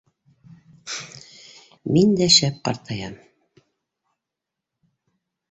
Мин 1.97 2.15
дә 2.21 2.29
шәп 2.37 2.57
ҡартаям. 2.71 3.21